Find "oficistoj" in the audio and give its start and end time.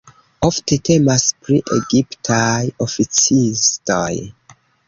2.89-4.13